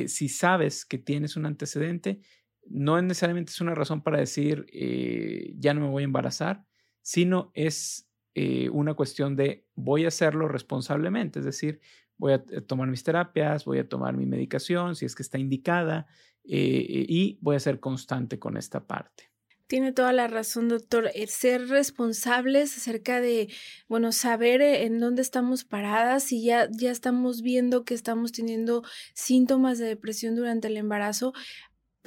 si 0.08 0.30
sabes 0.30 0.86
que 0.86 1.00
tienes 1.00 1.36
un 1.36 1.48
antecedente, 1.48 2.22
no 2.66 3.02
necesariamente 3.02 3.52
es 3.52 3.60
una 3.60 3.76
razón 3.76 4.04
para 4.04 4.20
decir 4.20 4.68
ya 5.58 5.74
no 5.74 5.82
me 5.82 5.90
voy 5.90 6.04
a 6.04 6.06
embarazar, 6.06 6.64
sino 7.02 7.52
es 7.56 8.07
eh, 8.40 8.70
una 8.70 8.94
cuestión 8.94 9.36
de 9.36 9.66
voy 9.74 10.06
a 10.06 10.10
hacerlo 10.10 10.48
responsablemente, 10.48 11.40
es 11.40 11.46
decir, 11.46 11.80
voy 12.18 12.34
a 12.34 12.44
eh, 12.52 12.62
tomar 12.62 12.88
mis 12.88 13.04
terapias, 13.04 13.66
voy 13.66 13.80
a 13.80 13.90
tomar 13.90 14.16
mi 14.16 14.28
medicación 14.28 14.96
si 14.96 15.06
es 15.06 15.16
que 15.16 15.24
está 15.24 15.40
indicada 15.40 16.06
y 16.50 17.40
voy 17.42 17.56
a 17.56 17.60
ser 17.60 17.80
constante 17.80 18.38
con 18.38 18.56
esta 18.56 18.86
parte. 18.86 19.32
Tiene 19.66 19.92
toda 19.92 20.14
la 20.14 20.28
razón, 20.28 20.70
doctor. 20.70 21.10
ser 21.28 21.68
responsables 21.68 22.78
acerca 22.78 23.20
de, 23.20 23.50
bueno, 23.90 24.12
saber 24.12 24.62
en 24.62 25.00
dónde 25.00 25.24
estamos 25.24 25.66
paradas, 25.66 26.32
y 26.32 26.44
ya, 26.44 26.70
ya 26.72 26.92
estamos 26.92 27.42
viendo 27.42 27.86
que 27.86 27.96
estamos 27.96 28.32
teniendo 28.32 28.84
síntomas 29.16 29.80
de 29.80 29.88
depresión 29.88 30.36
durante 30.36 30.68
el 30.68 30.78
embarazo, 30.78 31.34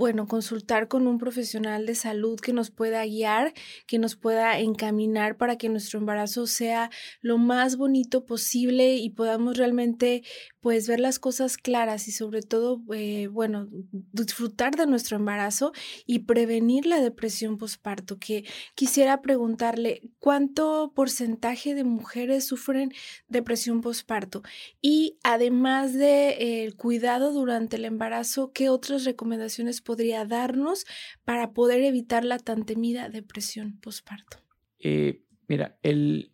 bueno, 0.00 0.26
consultar 0.26 0.88
con 0.88 1.06
un 1.06 1.18
profesional 1.18 1.84
de 1.84 1.94
salud 1.94 2.40
que 2.40 2.54
nos 2.54 2.70
pueda 2.70 3.04
guiar, 3.04 3.52
que 3.86 3.98
nos 3.98 4.16
pueda 4.16 4.58
encaminar 4.58 5.36
para 5.36 5.58
que 5.58 5.68
nuestro 5.68 5.98
embarazo 5.98 6.46
sea 6.46 6.88
lo 7.20 7.36
más 7.36 7.76
bonito 7.76 8.24
posible 8.24 8.96
y 8.96 9.10
podamos 9.10 9.58
realmente 9.58 10.22
pues 10.60 10.88
ver 10.88 11.00
las 11.00 11.18
cosas 11.18 11.58
claras 11.58 12.08
y 12.08 12.12
sobre 12.12 12.40
todo, 12.40 12.82
eh, 12.94 13.26
bueno, 13.26 13.68
disfrutar 13.92 14.74
de 14.74 14.86
nuestro 14.86 15.16
embarazo 15.16 15.72
y 16.06 16.20
prevenir 16.20 16.86
la 16.86 17.00
depresión 17.00 17.58
postparto, 17.58 18.18
que 18.18 18.44
quisiera 18.74 19.20
preguntarle 19.20 20.02
cuánto 20.18 20.92
porcentaje 20.94 21.74
de 21.74 21.84
mujeres 21.84 22.46
sufren 22.46 22.92
depresión 23.28 23.82
postparto 23.82 24.42
y 24.80 25.18
además 25.22 25.92
de 25.92 26.30
eh, 26.30 26.64
el 26.64 26.76
cuidado 26.76 27.32
durante 27.32 27.76
el 27.76 27.84
embarazo, 27.84 28.52
¿qué 28.52 28.70
otras 28.70 29.04
recomendaciones 29.04 29.82
podría 29.90 30.24
darnos 30.24 30.86
para 31.24 31.52
poder 31.52 31.82
evitar 31.82 32.24
la 32.24 32.38
tan 32.38 32.64
temida 32.64 33.08
depresión 33.08 33.80
postparto? 33.80 34.36
Eh, 34.78 35.24
mira, 35.48 35.80
el 35.82 36.32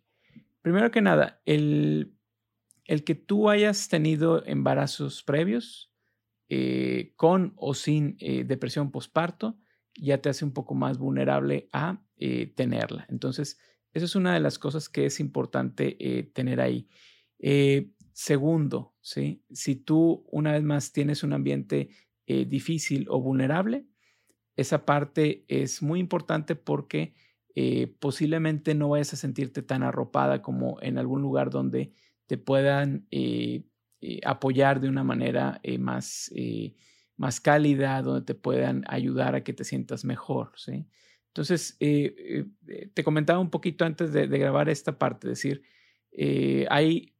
primero 0.61 0.91
que 0.91 1.01
nada, 1.01 1.41
el 1.45 2.13
el 2.85 3.03
que 3.03 3.15
tú 3.15 3.49
hayas 3.49 3.89
tenido 3.89 4.45
embarazos 4.45 5.23
previos 5.23 5.91
eh, 6.49 7.13
con 7.15 7.53
o 7.57 7.73
sin 7.73 8.15
eh, 8.19 8.43
depresión 8.45 8.91
postparto 8.91 9.57
ya 9.95 10.21
te 10.21 10.29
hace 10.29 10.45
un 10.45 10.53
poco 10.53 10.75
más 10.75 10.99
vulnerable 10.99 11.67
a 11.73 11.99
tenerla. 12.55 13.05
Entonces, 13.09 13.57
eso 13.91 14.05
es 14.05 14.15
una 14.15 14.33
de 14.33 14.39
las 14.39 14.57
cosas 14.59 14.89
que 14.89 15.07
es 15.07 15.19
importante 15.19 16.31
tener 16.33 16.61
ahí. 16.61 16.87
segundo, 18.13 18.95
¿sí? 19.01 19.43
si 19.51 19.75
tú 19.75 20.23
una 20.31 20.51
vez 20.53 20.63
más 20.63 20.91
tienes 20.91 21.23
un 21.23 21.33
ambiente 21.33 21.89
difícil 22.27 23.07
o 23.09 23.21
vulnerable, 23.21 23.85
esa 24.55 24.85
parte 24.85 25.45
es 25.47 25.81
muy 25.81 25.99
importante 25.99 26.55
porque 26.55 27.13
posiblemente 27.99 28.75
no 28.75 28.89
vayas 28.89 29.13
a 29.13 29.17
sentirte 29.17 29.61
tan 29.61 29.81
arropada 29.81 30.41
como 30.41 30.77
en 30.81 30.97
algún 30.97 31.21
lugar 31.21 31.49
donde 31.49 31.93
te 32.27 32.37
puedan 32.37 33.07
eh, 33.09 33.63
eh, 34.01 34.19
apoyar 34.23 34.79
de 34.79 34.89
una 34.89 35.03
manera 35.03 35.59
eh, 35.63 35.79
más, 35.79 36.31
más 37.15 37.41
cálida, 37.41 38.01
donde 38.01 38.25
te 38.25 38.35
puedan 38.35 38.83
ayudar 38.87 39.33
a 39.33 39.43
que 39.43 39.53
te 39.53 39.63
sientas 39.63 40.05
mejor. 40.05 40.51
Entonces, 41.27 41.77
te 41.79 43.03
comentaba 43.03 43.39
un 43.39 43.49
poquito 43.49 43.85
antes 43.85 44.13
de, 44.13 44.27
grabar 44.27 44.69
esta 44.69 44.99
parte, 44.99 45.27
es 45.27 45.41
decir, 45.41 45.63
hay 46.69 47.15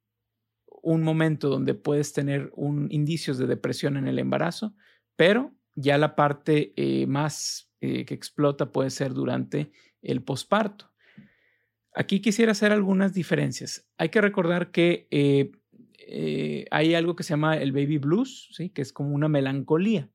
un 0.83 1.03
momento 1.03 1.49
donde 1.49 1.73
puedes 1.73 2.13
tener 2.13 2.51
un, 2.55 2.87
indicios 2.91 3.37
de 3.37 3.47
depresión 3.47 3.97
en 3.97 4.07
el 4.07 4.19
embarazo, 4.19 4.75
pero 5.17 5.53
ya 5.75 5.97
la 5.97 6.15
parte 6.15 6.73
más 7.07 7.69
que 7.79 8.05
explota 8.09 8.71
puede 8.71 8.89
ser 8.89 9.13
durante 9.13 9.71
el 10.01 10.23
posparto. 10.23 10.91
Aquí 11.97 12.19
quisiera 12.19 12.51
hacer 12.51 12.71
algunas 12.71 13.11
diferencias. 13.13 13.89
Hay 13.97 14.09
que 14.09 14.21
recordar 14.21 14.69
que 14.69 15.07
eh, 15.09 15.51
eh, 15.97 16.65
hay 16.69 16.93
algo 16.93 17.15
que 17.15 17.23
se 17.23 17.31
llama 17.31 17.57
el 17.57 17.71
baby 17.71 17.97
blues, 17.97 18.49
¿sí? 18.51 18.69
que 18.69 18.83
es 18.83 18.93
como 18.93 19.15
una 19.15 19.27
melancolía. 19.27 20.11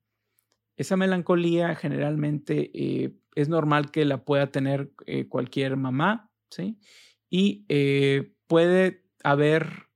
Esa 0.77 0.95
melancolía 0.95 1.75
generalmente 1.75 2.71
eh, 2.73 3.13
es 3.35 3.49
normal 3.49 3.91
que 3.91 4.05
la 4.05 4.23
pueda 4.23 4.49
tener 4.49 4.93
cualquier 5.27 5.75
mamá, 5.75 6.31
y 7.29 7.65
puede 8.47 9.03
haber 9.23 9.89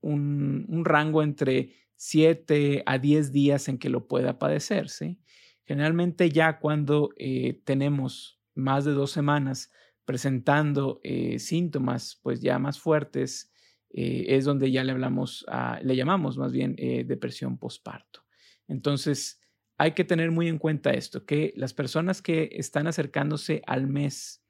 un, 0.00 0.82
rango 0.84 1.22
entre 1.22 1.74
7 2.06 2.82
a 2.84 2.98
10 2.98 3.32
días 3.32 3.68
en 3.68 3.78
que 3.78 3.88
lo 3.88 4.06
pueda 4.06 4.38
padecer. 4.38 4.90
¿sí? 4.90 5.18
Generalmente 5.64 6.28
ya 6.28 6.58
cuando 6.58 7.10
tenemos 7.64 8.40
más 8.54 8.84
de 8.84 8.92
dos 8.92 9.10
semanas 9.10 9.72
presentando 10.04 11.00
síntomas 11.38 12.20
pues 12.22 12.40
ya 12.42 12.58
más 12.58 12.78
fuertes, 12.78 13.50
es 13.88 14.44
donde 14.44 14.70
ya 14.70 14.84
le 14.84 14.92
hablamos, 14.92 15.46
le 15.82 15.96
llamamos 15.96 16.36
más 16.36 16.52
bien 16.52 16.76
depresión 17.06 17.56
postparto. 17.56 18.20
Entonces, 18.68 19.40
hay 19.78 19.92
que 19.92 20.04
tener 20.04 20.30
muy 20.30 20.48
en 20.48 20.58
cuenta 20.58 20.90
esto, 20.90 21.24
que 21.24 21.52
las 21.56 21.72
personas 21.72 22.22
que 22.22 22.50
están 22.52 22.86
acercándose 22.86 23.62
al 23.66 23.86
mes 23.86 24.44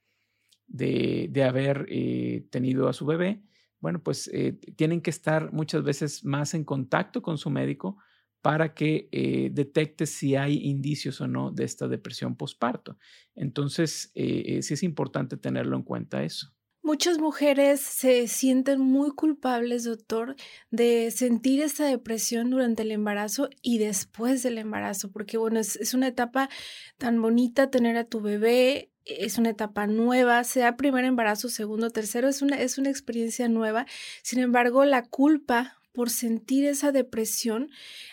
de, 0.66 1.30
haber 1.46 1.87
eh, 1.88 2.46
tenido 2.50 2.88
a 2.88 2.92
su 2.92 3.06
bebé, 3.06 3.42
bueno, 3.84 4.02
pues 4.02 4.30
eh, 4.32 4.58
tienen 4.76 5.02
que 5.02 5.10
estar 5.10 5.52
muchas 5.52 5.82
veces 5.84 6.24
más 6.24 6.54
en 6.54 6.64
contacto 6.64 7.20
con 7.20 7.36
su 7.36 7.50
médico 7.50 7.98
para 8.40 8.72
que 8.72 9.10
eh, 9.12 9.50
detecte 9.52 10.06
si 10.06 10.36
hay 10.36 10.56
indicios 10.64 11.20
o 11.20 11.28
no 11.28 11.50
de 11.50 11.64
esta 11.64 11.86
depresión 11.86 12.34
postparto. 12.34 12.96
Entonces, 13.34 14.10
sí 14.14 14.74
es 14.74 14.82
importante 14.82 15.36
tenerlo 15.36 15.76
en 15.76 15.82
cuenta 15.82 16.24
eso. 16.24 16.54
Muchas 16.82 17.18
mujeres 17.18 17.80
se 17.80 18.26
sienten 18.26 18.80
muy 18.80 19.10
culpables, 19.10 19.84
doctor, 19.84 20.36
de 20.70 21.10
sentir 21.10 21.60
esta 21.62 21.86
depresión 21.86 22.48
durante 22.48 22.82
el 22.82 22.90
embarazo 22.90 23.50
y 23.60 23.78
después 23.78 24.42
del 24.42 24.56
embarazo, 24.56 25.10
porque 25.10 25.36
bueno, 25.36 25.60
es, 25.60 25.92
una 25.92 26.08
etapa 26.08 26.48
tan 26.96 27.20
bonita 27.20 27.70
tener 27.70 27.98
a 27.98 28.04
tu 28.04 28.20
bebé, 28.20 28.93
es 29.04 29.38
una 29.38 29.50
etapa 29.50 29.87
nueva, 29.87 30.44
sea 30.44 30.76
primer 30.76 31.04
embarazo, 31.04 31.49
segundo, 31.49 31.90
tercero, 31.90 32.28
es 32.28 32.42
una, 32.42 32.61
es 32.61 32.78
una 32.78 32.90
experiencia 32.90 33.49
nueva. 33.49 33.87
Sin 34.23 34.38
embargo, 34.38 34.84
la 34.84 35.02
culpa 35.02 35.78
por 35.92 36.11
sentir 36.11 36.66
esa 36.66 36.92
depresión 36.92 37.70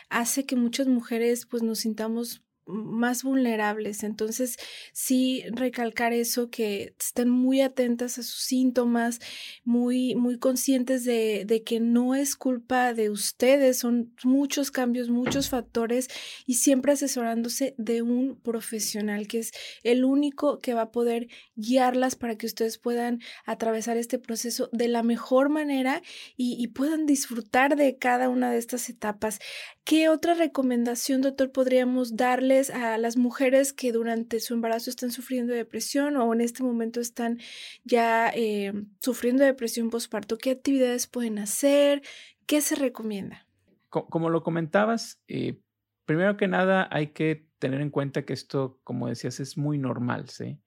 hace 0.10 0.46
que 0.46 0.56
muchas 0.56 0.88
mujeres 0.88 1.46
pues 1.46 1.64
nos 1.64 1.80
sintamos 1.80 2.42
más 2.72 3.24
vulnerables. 3.24 4.04
Entonces, 4.04 4.58
sí 4.94 5.44
recalcar 5.52 6.14
eso, 6.14 6.50
que 6.50 6.96
estén 7.00 7.30
muy 7.30 7.62
atentas 7.62 8.18
a 8.18 8.24
sus 8.24 8.42
síntomas, 8.44 9.20
muy, 9.64 10.16
muy 10.16 10.38
conscientes 10.38 11.04
de, 11.04 11.64
que 11.66 11.80
no 11.80 12.16
es 12.16 12.36
culpa 12.36 12.94
de 12.94 13.10
ustedes, 13.10 13.80
son 13.80 14.14
muchos 14.24 14.72
cambios, 14.72 15.10
muchos 15.10 15.50
factores 15.50 16.08
y 16.46 16.56
siempre 16.56 16.94
asesorándose 16.94 17.76
de 17.78 18.02
un 18.02 18.40
profesional 18.40 19.28
que 19.28 19.40
es 19.40 19.52
el 19.84 20.06
único 20.06 20.60
que 20.60 20.74
va 20.74 20.84
a 20.84 20.92
poder 20.92 21.28
guiarlas 21.56 22.16
para 22.16 22.36
que 22.36 22.46
ustedes 22.46 22.78
puedan 22.78 23.20
atravesar 23.46 23.98
este 23.98 24.18
proceso 24.18 24.70
de 24.72 24.88
la 24.88 25.04
mejor 25.04 25.50
manera 25.50 26.02
y, 26.36 26.56
y 26.60 26.68
puedan 26.68 27.06
disfrutar 27.06 27.76
de 27.76 27.98
cada 27.98 28.30
una 28.30 28.52
de 28.52 28.58
estas 28.58 28.90
etapas. 28.90 29.40
¿Qué 29.84 30.10
otra 30.10 30.34
recomendación, 30.34 31.22
doctor, 31.22 31.52
podríamos 31.52 32.16
darles 32.16 32.61
a 32.70 32.98
las 32.98 33.18
mujeres 33.18 33.74
que 33.74 33.92
durante 33.92 34.40
su 34.40 34.54
embarazo 34.54 34.90
están 34.90 35.12
sufriendo 35.12 35.54
depresión 35.54 36.16
o 36.18 36.34
en 36.34 36.42
este 36.42 36.64
momento 36.64 37.00
están 37.00 37.40
ya 37.84 38.32
eh, 38.36 38.74
sufriendo 39.00 39.44
depresión 39.44 39.90
postparto? 39.90 40.38
¿Qué 40.38 40.52
actividades 40.52 41.08
pueden 41.08 41.40
hacer? 41.40 42.02
¿Qué 42.46 42.62
se 42.62 42.76
recomienda? 42.76 43.48
Como 43.90 44.30
lo 44.30 44.44
comentabas, 44.44 45.22
eh, 45.28 45.60
primero 46.06 46.38
que 46.38 46.48
nada 46.48 46.88
hay 46.92 47.08
que 47.08 47.48
tener 47.60 47.82
en 47.82 47.90
cuenta 47.90 48.26
que 48.26 48.34
esto, 48.34 48.80
como 48.84 49.08
decías, 49.08 49.40
es 49.40 49.58
muy 49.58 49.78
normal, 49.78 50.30
¿sí? 50.30 50.60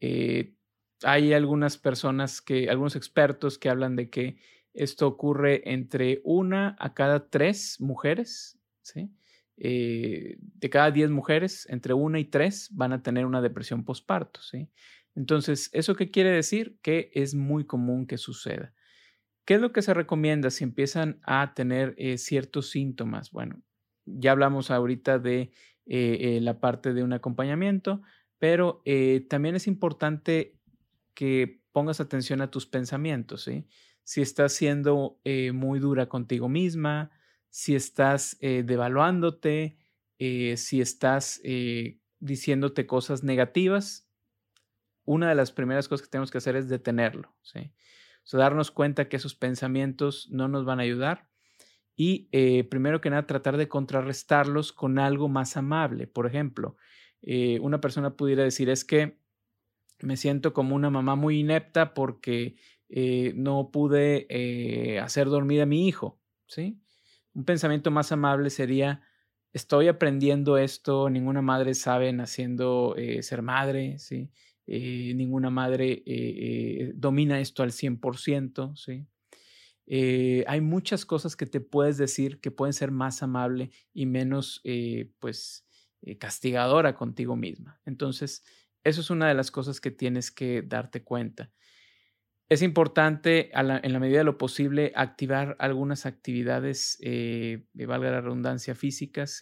Eh, 0.00 0.54
hay 1.02 1.32
algunas 1.32 1.78
personas 1.78 2.40
que, 2.40 2.68
algunos 2.70 2.96
expertos 2.96 3.58
que 3.58 3.68
hablan 3.68 3.96
de 3.96 4.10
que 4.10 4.38
esto 4.72 5.06
ocurre 5.06 5.62
entre 5.72 6.20
una 6.24 6.76
a 6.78 6.94
cada 6.94 7.28
tres 7.28 7.80
mujeres, 7.80 8.58
¿sí? 8.82 9.10
Eh, 9.62 10.38
de 10.40 10.70
cada 10.70 10.90
diez 10.90 11.10
mujeres, 11.10 11.66
entre 11.68 11.92
una 11.92 12.18
y 12.18 12.24
tres 12.24 12.70
van 12.72 12.94
a 12.94 13.02
tener 13.02 13.26
una 13.26 13.42
depresión 13.42 13.84
postparto, 13.84 14.40
¿sí? 14.40 14.70
Entonces, 15.14 15.68
¿eso 15.74 15.94
qué 15.94 16.10
quiere 16.10 16.30
decir? 16.30 16.78
Que 16.80 17.10
es 17.12 17.34
muy 17.34 17.66
común 17.66 18.06
que 18.06 18.16
suceda. 18.16 18.72
¿Qué 19.44 19.54
es 19.54 19.60
lo 19.60 19.72
que 19.72 19.82
se 19.82 19.92
recomienda 19.92 20.48
si 20.48 20.64
empiezan 20.64 21.20
a 21.24 21.52
tener 21.52 21.94
eh, 21.98 22.16
ciertos 22.16 22.70
síntomas? 22.70 23.32
Bueno, 23.32 23.60
ya 24.06 24.32
hablamos 24.32 24.70
ahorita 24.70 25.18
de 25.18 25.52
eh, 25.84 26.38
la 26.40 26.58
parte 26.58 26.94
de 26.94 27.02
un 27.02 27.12
acompañamiento, 27.12 28.00
pero 28.38 28.82
también 29.28 29.56
es 29.56 29.66
importante 29.66 30.56
que 31.12 31.60
pongas 31.72 32.00
atención 32.00 32.40
a 32.40 32.50
tus 32.50 32.64
pensamientos, 32.64 33.50
si 34.04 34.22
estás 34.22 34.54
siendo 34.54 35.20
muy 35.52 35.80
dura 35.80 36.08
contigo 36.08 36.48
misma, 36.48 37.10
si 37.50 37.74
estás 37.74 38.36
eh, 38.40 38.62
devaluándote, 38.64 39.76
eh, 40.18 40.56
si 40.56 40.80
estás 40.80 41.40
diciéndote 42.18 42.86
cosas 42.86 43.22
negativas, 43.22 44.08
una 45.04 45.28
de 45.28 45.34
las 45.34 45.52
primeras 45.52 45.88
cosas 45.88 46.06
que 46.06 46.10
tenemos 46.10 46.30
que 46.30 46.38
hacer 46.38 46.56
es 46.56 46.68
detenerlo, 46.68 47.34
¿sí? 47.42 47.72
Darnos 48.32 48.70
cuenta 48.70 49.08
que 49.08 49.16
esos 49.16 49.34
pensamientos 49.34 50.28
no 50.30 50.46
nos 50.46 50.64
van 50.64 50.78
a 50.78 50.84
ayudar 50.84 51.28
y 51.96 52.28
primero 52.68 53.00
que 53.00 53.10
nada 53.10 53.26
tratar 53.26 53.56
de 53.56 53.66
contrarrestarlos 53.66 54.72
con 54.72 55.00
algo 55.00 55.28
más 55.28 55.56
amable. 55.56 56.06
Por 56.06 56.26
ejemplo, 56.26 56.76
una 57.60 57.80
persona 57.80 58.14
pudiera 58.14 58.44
decir 58.44 58.70
es 58.70 58.84
que 58.84 59.18
me 60.02 60.16
siento 60.16 60.52
como 60.52 60.76
una 60.76 60.90
mamá 60.90 61.16
muy 61.16 61.40
inepta 61.40 61.94
porque 61.94 62.56
eh, 62.88 63.32
no 63.36 63.70
pude 63.70 64.26
eh, 64.28 64.98
hacer 64.98 65.28
dormir 65.28 65.62
a 65.62 65.66
mi 65.66 65.86
hijo, 65.86 66.20
¿sí? 66.46 66.80
Un 67.34 67.44
pensamiento 67.44 67.90
más 67.90 68.12
amable 68.12 68.50
sería, 68.50 69.02
estoy 69.52 69.88
aprendiendo 69.88 70.58
esto, 70.58 71.10
ninguna 71.10 71.42
madre 71.42 71.74
sabe 71.74 72.12
naciendo 72.12 72.94
eh, 72.96 73.22
ser 73.22 73.42
madre, 73.42 73.98
¿sí? 73.98 74.30
ninguna 74.66 75.50
madre 75.50 76.04
domina 76.94 77.40
esto 77.40 77.64
al 77.64 77.72
100%, 77.72 78.76
¿sí? 78.76 79.04
hay 80.46 80.60
muchas 80.60 81.04
cosas 81.04 81.34
que 81.34 81.46
te 81.46 81.60
puedes 81.60 81.98
decir 81.98 82.40
que 82.40 82.52
pueden 82.52 82.72
ser 82.72 82.92
más 82.92 83.24
amable 83.24 83.72
y 83.92 84.06
menos, 84.06 84.62
pues, 85.18 85.66
castigadora 86.20 86.94
contigo 86.94 87.34
misma. 87.34 87.80
Entonces, 87.84 88.44
eso 88.84 89.00
es 89.00 89.10
una 89.10 89.28
de 89.28 89.34
las 89.34 89.50
cosas 89.50 89.80
que 89.80 89.90
tienes 89.90 90.30
que 90.30 90.62
darte 90.62 91.02
cuenta. 91.02 91.50
Es 92.50 92.62
importante, 92.62 93.50
en 93.54 93.92
la 93.92 94.00
medida 94.00 94.18
de 94.18 94.24
lo 94.24 94.36
posible, 94.36 94.90
activar 94.96 95.54
algunas 95.60 96.04
actividades, 96.04 96.98
eh, 97.00 97.64
valga 97.74 98.10
la 98.10 98.20
redundancia, 98.20 98.74
físicas, 98.74 99.40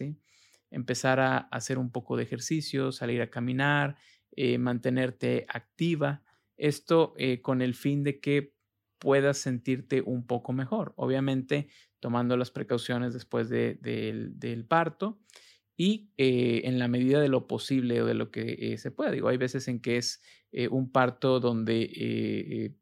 empezar 0.70 1.18
a 1.18 1.38
hacer 1.38 1.78
un 1.78 1.90
poco 1.90 2.18
de 2.18 2.24
ejercicio, 2.24 2.92
salir 2.92 3.22
a 3.22 3.30
caminar, 3.30 3.96
eh, 4.32 4.58
mantenerte 4.58 5.46
activa. 5.48 6.22
Esto 6.58 7.14
eh, 7.16 7.40
con 7.40 7.62
el 7.62 7.74
fin 7.74 8.04
de 8.04 8.20
que 8.20 8.54
puedas 8.98 9.38
sentirte 9.38 10.02
un 10.02 10.26
poco 10.26 10.52
mejor, 10.52 10.92
obviamente 10.96 11.68
tomando 12.00 12.36
las 12.36 12.50
precauciones 12.50 13.14
después 13.14 13.48
del 13.48 14.66
parto 14.68 15.18
y 15.78 16.10
eh, 16.18 16.60
en 16.64 16.78
la 16.78 16.88
medida 16.88 17.20
de 17.22 17.28
lo 17.28 17.46
posible 17.46 18.02
o 18.02 18.06
de 18.06 18.14
lo 18.14 18.30
que 18.30 18.76
se 18.76 18.90
pueda. 18.90 19.12
Digo, 19.12 19.28
hay 19.28 19.38
veces 19.38 19.66
en 19.66 19.80
que 19.80 19.96
es 19.96 20.20
un 20.70 20.92
parto 20.92 21.40
donde 21.40 22.74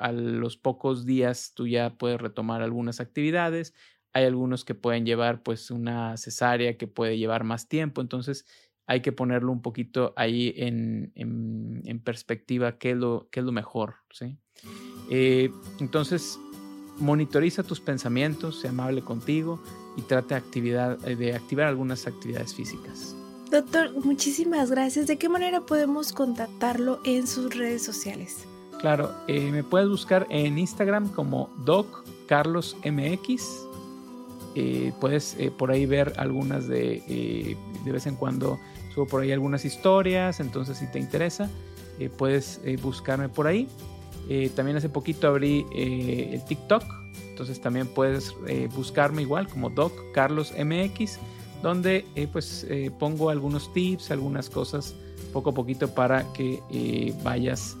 a 0.00 0.12
los 0.12 0.56
pocos 0.56 1.04
días 1.04 1.52
tú 1.54 1.66
ya 1.66 1.94
puedes 1.96 2.20
retomar 2.20 2.62
algunas 2.62 3.00
actividades. 3.00 3.74
Hay 4.12 4.24
algunos 4.24 4.64
que 4.64 4.74
pueden 4.74 5.06
llevar 5.06 5.42
pues 5.42 5.70
una 5.70 6.16
cesárea 6.16 6.76
que 6.76 6.86
puede 6.86 7.18
llevar 7.18 7.44
más 7.44 7.68
tiempo. 7.68 8.00
Entonces 8.00 8.46
hay 8.86 9.02
que 9.02 9.12
ponerlo 9.12 9.52
un 9.52 9.62
poquito 9.62 10.12
ahí 10.16 10.52
en, 10.56 11.12
en, 11.14 12.00
perspectiva 12.00 12.76
qué 12.78 12.90
es, 12.90 12.96
lo, 12.96 13.28
qué 13.30 13.38
es 13.38 13.46
lo 13.46 13.52
mejor. 13.52 13.96
¿sí? 14.10 14.36
Eh, 15.10 15.52
entonces 15.78 16.40
monitoriza 16.98 17.62
tus 17.62 17.80
pensamientos, 17.80 18.60
sea 18.60 18.70
amable 18.70 19.02
contigo 19.02 19.62
y 19.96 20.02
trate 20.02 20.34
actividad, 20.34 20.98
eh, 21.08 21.14
de 21.14 21.34
activar 21.34 21.66
algunas 21.66 22.06
actividades 22.06 22.54
físicas. 22.54 23.14
Doctor, 23.50 23.92
muchísimas 24.04 24.70
gracias. 24.70 25.06
¿De 25.06 25.18
qué 25.18 25.28
manera 25.28 25.60
podemos 25.62 26.12
contactarlo 26.12 27.00
en 27.04 27.26
sus 27.26 27.54
redes 27.54 27.84
sociales? 27.84 28.46
Claro, 28.80 29.12
eh, 29.28 29.52
me 29.52 29.62
puedes 29.62 29.88
buscar 29.90 30.26
en 30.30 30.58
Instagram 30.58 31.10
como 31.10 31.50
DocCarlosMX. 31.66 33.66
Eh, 34.54 34.94
puedes 34.98 35.36
eh, 35.38 35.50
por 35.50 35.70
ahí 35.70 35.84
ver 35.84 36.14
algunas 36.16 36.66
de, 36.66 37.58
de 37.84 37.92
vez 37.92 38.06
en 38.06 38.16
cuando 38.16 38.58
subo 38.94 39.06
por 39.06 39.20
ahí 39.20 39.32
algunas 39.32 39.66
historias, 39.66 40.40
entonces 40.40 40.78
si 40.78 40.90
te 40.90 40.98
interesa, 40.98 41.50
puedes 42.16 42.58
buscarme 42.82 43.28
por 43.28 43.46
ahí. 43.46 43.68
también 44.56 44.78
hace 44.78 44.88
poquito 44.88 45.28
abrí 45.28 45.64
el 45.72 46.42
TikTok, 46.46 46.82
entonces 47.28 47.60
también 47.60 47.86
puedes 47.86 48.34
buscarme 48.74 49.22
igual 49.22 49.46
como 49.46 49.70
DocCarlosMX, 49.70 51.20
donde 51.62 52.04
pues 52.32 52.66
pongo 52.98 53.30
algunos 53.30 53.72
tips, 53.72 54.10
algunas 54.10 54.50
cosas 54.50 54.96
poco 55.32 55.50
a 55.50 55.54
poquito 55.54 55.94
para 55.94 56.24
que 56.32 57.14
vayas 57.22 57.76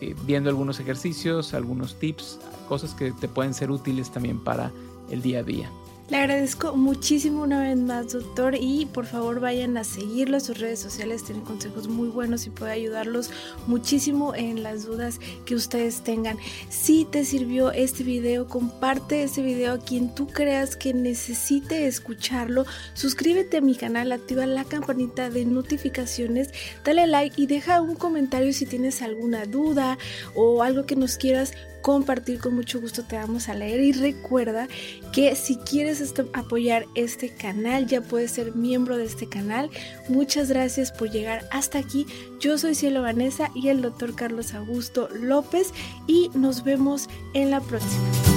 eh, 0.00 0.14
viendo 0.24 0.50
algunos 0.50 0.80
ejercicios, 0.80 1.54
algunos 1.54 1.96
tips, 1.98 2.38
cosas 2.68 2.94
que 2.94 3.12
te 3.12 3.28
pueden 3.28 3.54
ser 3.54 3.70
útiles 3.70 4.10
también 4.10 4.38
para 4.38 4.70
el 5.10 5.22
día 5.22 5.40
a 5.40 5.42
día. 5.42 5.70
Le 6.10 6.16
agradezco 6.16 6.74
muchísimo 6.74 7.44
una 7.44 7.62
vez 7.62 7.76
más, 7.76 8.12
doctor, 8.12 8.56
y 8.60 8.86
por 8.86 9.06
favor 9.06 9.38
vayan 9.38 9.76
a 9.76 9.84
seguirlo 9.84 10.38
a 10.38 10.40
sus 10.40 10.58
redes 10.58 10.80
sociales, 10.80 11.22
tienen 11.22 11.44
consejos 11.44 11.86
muy 11.86 12.08
buenos 12.08 12.48
y 12.48 12.50
puede 12.50 12.72
ayudarlos 12.72 13.30
muchísimo 13.68 14.34
en 14.34 14.64
las 14.64 14.84
dudas 14.84 15.20
que 15.46 15.54
ustedes 15.54 16.02
tengan. 16.02 16.36
Si 16.68 17.04
te 17.04 17.24
sirvió 17.24 17.70
este 17.70 18.02
video, 18.02 18.48
comparte 18.48 19.22
este 19.22 19.40
video 19.40 19.74
a 19.74 19.78
quien 19.78 20.12
tú 20.12 20.26
creas 20.26 20.74
que 20.74 20.92
necesite 20.94 21.86
escucharlo. 21.86 22.66
Suscríbete 22.94 23.58
a 23.58 23.60
mi 23.60 23.76
canal, 23.76 24.10
activa 24.10 24.46
la 24.46 24.64
campanita 24.64 25.30
de 25.30 25.44
notificaciones, 25.44 26.50
dale 26.84 27.06
like 27.06 27.40
y 27.40 27.46
deja 27.46 27.80
un 27.80 27.94
comentario 27.94 28.52
si 28.52 28.66
tienes 28.66 29.00
alguna 29.00 29.44
duda 29.44 29.96
o 30.34 30.64
algo 30.64 30.86
que 30.86 30.96
nos 30.96 31.18
quieras 31.18 31.52
compartir 31.82 32.40
con 32.40 32.54
mucho 32.54 32.80
gusto 32.80 33.02
te 33.04 33.16
vamos 33.16 33.48
a 33.48 33.54
leer. 33.54 33.80
Y 33.80 33.92
recuerda 33.92 34.68
que 35.12 35.34
si 35.36 35.56
quieres 35.56 36.14
apoyar 36.32 36.86
este 36.94 37.30
canal 37.30 37.86
ya 37.86 38.00
puedes 38.00 38.32
ser 38.32 38.54
miembro 38.54 38.96
de 38.96 39.04
este 39.04 39.28
canal. 39.28 39.70
Muchas 40.08 40.48
gracias 40.48 40.92
por 40.92 41.10
llegar 41.10 41.48
hasta 41.50 41.78
aquí. 41.78 42.06
Yo 42.40 42.58
soy 42.58 42.74
Cielo 42.74 43.02
Vanessa 43.02 43.50
y 43.54 43.68
el 43.68 43.82
doctor 43.82 44.14
Carlos 44.14 44.54
Augusto 44.54 45.08
López 45.14 45.72
y 46.06 46.30
nos 46.34 46.64
vemos 46.64 47.08
en 47.34 47.50
la 47.50 47.60
próxima 47.60 48.29